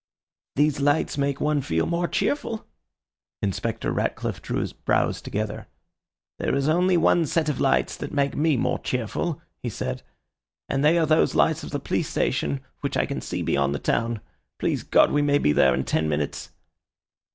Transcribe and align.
"These 0.55 0.79
lights 0.79 1.15
make 1.15 1.39
one 1.39 1.61
feel 1.61 1.85
more 1.85 2.07
cheerful." 2.07 2.65
Inspector 3.43 3.91
Ratcliffe 3.91 4.41
drew 4.41 4.59
his 4.59 4.73
brows 4.73 5.21
together. 5.21 5.67
"There 6.39 6.55
is 6.55 6.67
only 6.67 6.97
one 6.97 7.27
set 7.27 7.49
of 7.49 7.59
lights 7.61 7.95
that 7.97 8.11
make 8.11 8.35
me 8.35 8.57
more 8.57 8.79
cheerful," 8.79 9.39
he 9.61 9.69
said, 9.69 10.01
"and 10.67 10.83
they 10.83 10.97
are 10.97 11.05
those 11.05 11.35
lights 11.35 11.63
of 11.63 11.69
the 11.69 11.79
police 11.79 12.09
station 12.09 12.61
which 12.79 12.97
I 12.97 13.05
can 13.05 13.21
see 13.21 13.43
beyond 13.43 13.75
the 13.75 13.79
town. 13.79 14.21
Please 14.57 14.81
God 14.81 15.11
we 15.11 15.21
may 15.21 15.37
be 15.37 15.51
there 15.53 15.75
in 15.75 15.83
ten 15.83 16.09
minutes." 16.09 16.49